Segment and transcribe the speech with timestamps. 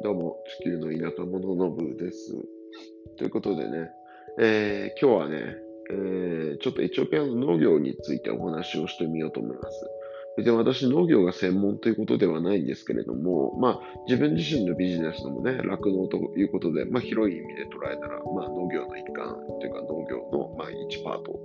[0.00, 2.32] どうも、地球の田舎者のブーです。
[3.16, 3.90] ということでね、
[4.38, 5.56] えー、今日はね、
[5.90, 9.86] えー、ちょっとエチオピアの農業についてお話をしてみようと思います。
[10.36, 21.40] 別に私、農業が専門ということではないんですけれども、まあ、自分自身のビジネスのもね、酪農ということで、まあ、広い意味で捉えたら、まあ、農業の一環というか農業の、まあ、1パート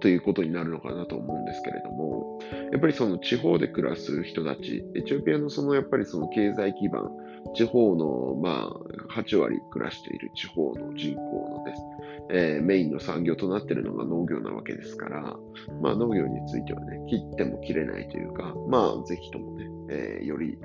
[0.00, 2.38] ということになるのかなと思うんですけれども、
[2.72, 7.10] やっぱりその地方で暮らす人たち、エチオピアのそのやっぱりその経済基盤、
[7.54, 11.20] 地方のまあ8割暮らしている地方の人口
[11.58, 11.82] のです、
[12.30, 15.36] えー、メインの産業となっているのが農業なわけですから、
[15.80, 20.58] まあ農業についてはね、切っても切れないというか、まあぜひともね、えー、より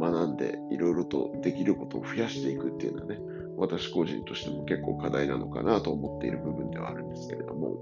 [0.00, 3.18] 学んでいろいろとできることを増やしていくっていうのはね、
[3.56, 7.76] 私個人としても結構課題なのかなと思っている部分ではあるんですけれども、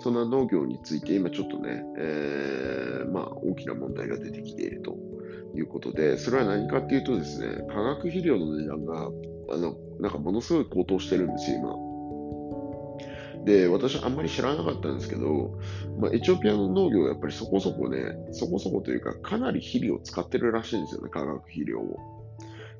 [0.00, 4.96] そんな農業について今ちょっとね、えー、まあ大きな問題が出てきていると
[5.54, 9.10] いうことで、それは何かっていうとですね、化学肥料の値段が、
[9.50, 11.92] あの、なんかものすごい高騰してるんですよ、今。
[13.44, 15.58] で、私あんまり知らなかったんですけど、
[15.98, 21.98] まあ、エチオピアの農業はやっぱりそこそこね、そこそこというか、かなり肥料を使ってるらしいんですよね、化学肥料を。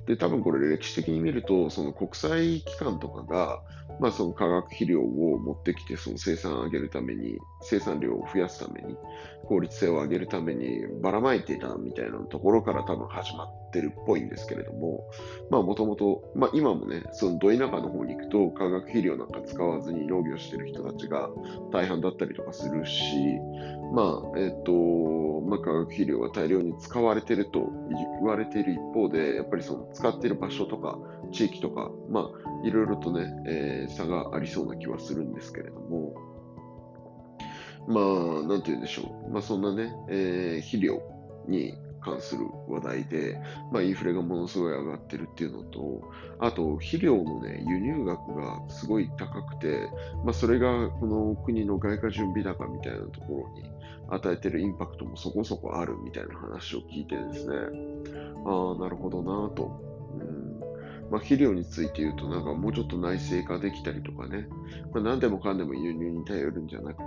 [0.07, 3.63] で、多分これ歴史的に見ると、その国際機関とかが、
[4.03, 8.97] まあその化学肥料を持ってきて、その生産を上げるために、生産量を増やすために、
[9.45, 15.05] 効率性を上げるためにばらまいていたみたいなところから多分始まってるっぽいんですけれども、
[15.51, 21.31] まあもともと、ま今もね、そのど田舎の方に行くと化学肥料なんか使わずに農業してる人たちが
[21.71, 23.39] 大半だったりとかするし、
[23.95, 24.73] まあ、えっ、と、
[25.43, 27.71] まあ、化学肥料が大量に使われてると
[28.21, 30.99] 言われている一方で、やっぱりその使ってる場所とか
[31.33, 36.15] 地域とか、まあ、いろいろとね、えー、差がありそうな気はするんですけれども、
[37.89, 39.33] まあ、なんて言うんでしょう。
[39.33, 41.03] まあ、そんなね、えー、肥料
[41.49, 43.41] に関する話題で、
[43.73, 46.03] まあ、インフレがものすごい上がってるっていうのと、
[46.39, 49.89] あと、肥料のね、輸入額がすごい高くて、
[50.25, 53.71] まあ、それがこの国の外貨準備高みたいなところに
[54.09, 57.57] 与えてるインパクトもそこそこあるみたいな話を聞いてですね、
[58.45, 59.92] ああ、なるほどなと。
[61.13, 64.49] まあ、肥料について言うと、なんかもうちょっと内製化できたりとかね、
[64.95, 67.03] まあ、何でもかんでも輸入に頼るんじゃなく、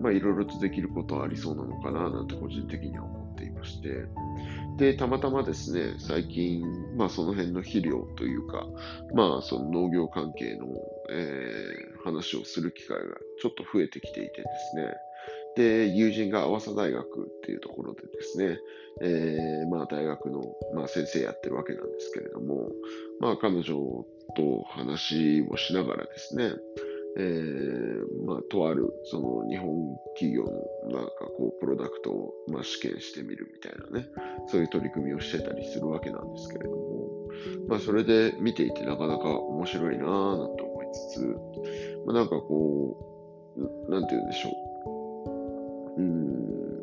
[0.00, 4.06] まあ、いろいろとできることはありそうなのかな、なんて個人的には思っていまして、
[4.76, 6.64] で、たまたまですね、最近、
[6.96, 8.66] まあその辺の肥料というか、
[9.14, 10.66] まあその農業関係の、
[11.08, 13.04] えー、話をする機会が
[13.40, 14.94] ちょっと増えてきていてですね、
[15.58, 18.58] で、友人が早稲田大学っていうところでですね、
[19.02, 22.70] えー、まあ大学の、まあ、先生やってるわけなんですけれども、
[23.18, 26.52] まあ彼女と話をしながらですね、
[27.18, 34.06] えー、まあ、とある、その日本企業のなんかこう、プロダクトを、まあ、試験してみるみたいなね、
[34.46, 37.08] そういう取り組みをしてたりするわけなんですけれども、
[37.66, 41.20] まあ、それで見ていてなかなか面白いなぁなんて思いつつ、
[42.06, 42.96] まあ、なんかこ
[43.56, 44.97] う、なんて言うんでしょう。
[45.98, 46.80] うん、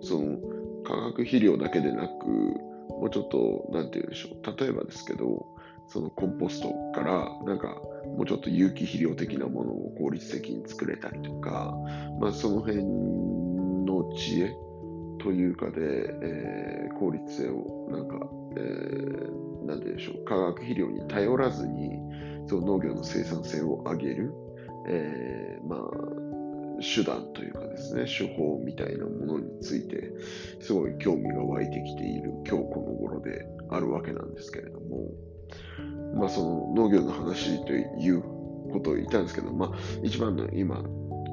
[0.00, 0.38] その、
[0.84, 4.60] 化学肥料だけでなく、もうちょっと、なんて言うんでしょう。
[4.60, 5.46] 例えばですけど、
[5.88, 7.80] そのコンポストから、なんか、
[8.16, 11.74] もうちょっと有機肥料的なものを効率的に作れたりとか、
[12.20, 14.54] まあ、その辺の知恵
[15.18, 21.98] というかで、えー、効率性をなんか、えー、なんてでしょう、化学肥料に頼らずに、
[22.46, 24.34] その農業の生産性を上げる、
[24.88, 25.80] えー、まあ、
[26.80, 30.12] 手段というかですね、手法みたいなものについて、
[30.60, 35.10] すごい興味が湧いてきている今日この頃であるわけなんですけれども、
[36.14, 38.22] まあ、その農業の話という
[38.72, 39.70] ことを言ったんですけど、まあ、
[40.02, 40.82] 一番の今、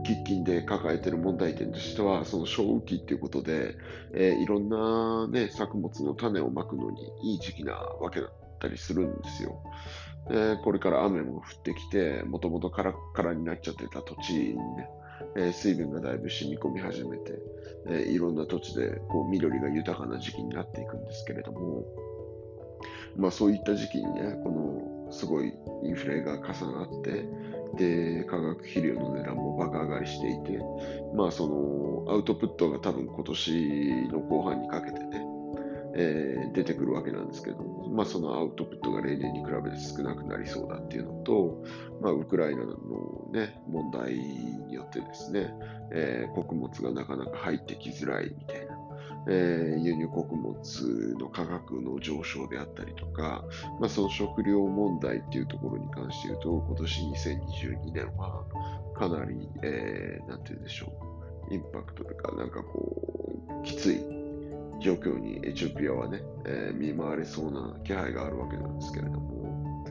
[0.06, 3.76] 喫緊で抱えている問題点としては、その小雨季っていうことで、
[4.14, 9.62] えー、いろんな、ね、作物の種をまくのにいい時期なわけだったりするんですよ。
[10.30, 14.90] でこれから雨も降ってきて、もともとカラッカラになっちゃってた土地にね、
[15.36, 17.40] えー、水分がだいぶ染み込み始めて、
[17.88, 21.86] えー、いろんな土地でこう緑が豊かな時期になっていくんですけれども、
[23.16, 24.50] まあそういった時期にね、こ
[25.08, 25.54] のすごい
[25.84, 26.44] インフレが重
[26.74, 27.26] なって、
[27.78, 30.60] で、化学肥料の値段も爆上がりしていて、
[31.16, 35.26] まあそのアウトプットが多分今年の後半にかけてね、
[35.98, 41.64] えー、出てくるわけなんですけども、まあ、そのアウトプットが例年に比べて少なくなりそうだっていうのと、
[42.02, 42.76] まあ、ウクライナの、
[43.32, 45.54] ね、問題によってですね、
[45.92, 48.78] えー、穀物がなかなか入ってきづらいみたいな、
[49.30, 50.58] えー、輸入穀物
[51.18, 53.46] の価格の上昇であったりとか、
[53.80, 58.44] まあ、その食料問題っていうところに関して言うと、今年2022年は
[58.98, 60.92] かなり、えー、なんて言うんでしょ
[61.50, 63.02] う、インパクトとか、なんかこ
[63.62, 64.25] う、きつい
[64.80, 69.86] 状況にエチオピアはね、えー、見舞われそうな気配があるわけなんですけれども、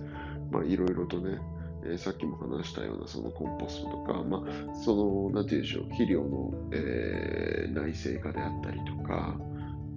[0.50, 1.38] まあいろいろとね、
[1.84, 9.38] えー、さっきも話したようなそのコンポストとか、まあ、その、なんて言うんでしょう、肥料の、えー、内製化であったりとか、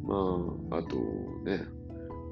[0.04, 0.98] まあ、あと
[1.44, 1.66] ね、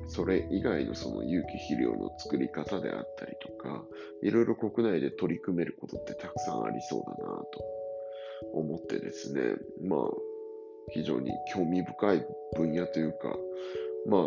[0.07, 3.83] それ以外のその有機肥料の作り方であったりとか、
[4.21, 7.47] いろいろ国内で取り組めることってたくさんありそうだなと
[8.53, 9.41] 思ってですね、
[9.83, 9.99] まあ、
[10.91, 13.35] 非常に興味深い分野というか、
[14.07, 14.21] まあ、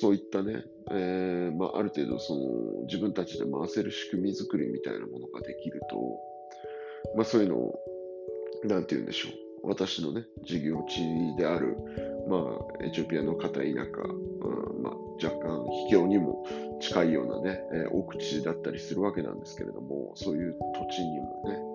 [0.00, 5.96] そういったね、えー、まあ、ある程度その自分たちで回せる仕組み作りみたいなものができると、
[7.16, 7.78] まあそういうのを、
[8.64, 9.32] なんて言うんでしょう。
[9.64, 11.76] 私のね、事業地である、
[12.28, 14.94] まあ、エチオピアの片田舎、うんまあ、
[15.24, 16.44] 若干秘境にも
[16.80, 21.72] 近いようなね、えー、奥地だったりするわけなんですけれども、そういう土地にもね、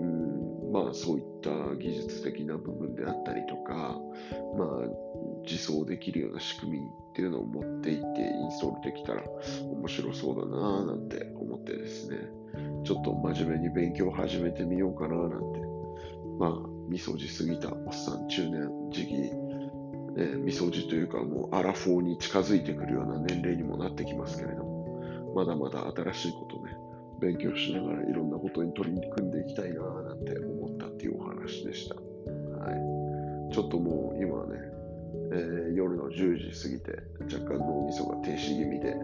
[0.00, 3.98] うんまあそういった技術的な部分であったりとか、
[4.56, 5.06] まあ
[5.44, 9.22] 自走できるような仕組みっていうのを持っていってインストールできたら
[9.70, 12.18] 面白そうだなぁなんて思ってですね、
[12.84, 15.60] ちょっと真面目に勉強を始めてみようかななんて、
[16.38, 19.30] まあ、みそじすぎたおっさん中年時期、ね、
[20.36, 26.76] みそじというかもうアラフォーに近づいてくるような年齢にもなってきますけれども、まだまだ新しいことね、
[27.20, 30.55] 勉強しながらいろんなことに取り組んでいきたいなぁなんて思
[31.46, 31.94] 話でした。
[31.94, 32.00] は
[33.50, 33.54] い。
[33.54, 34.60] ちょっともう今ね、
[35.32, 38.96] えー、夜の10時過ぎて若干脳みそが停止気味で、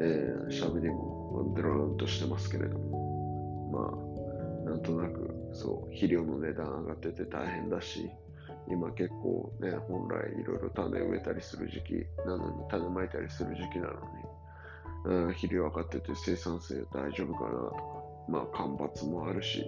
[0.00, 4.10] えー、喋りもドラーンとしてますけれども、
[4.64, 8.10] まあ、なんとなく、そう、肥料の値段上がってて大変だし、
[8.68, 19.66] 今結構ね、本来いろいろ種植えたりする時期なのに、種まいたりする時期なのに、うん、肥料上がってて生産性大丈夫かなとか、まあ、干ばつもあるし、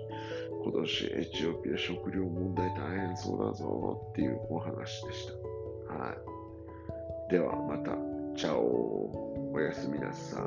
[0.62, 5.28] 今年エチオピア食料問題大変そうだぞっていうお話でし
[5.88, 5.94] た。
[5.94, 6.16] はい。
[7.31, 7.93] ではまた、
[8.37, 10.40] チャオおやすみなさい。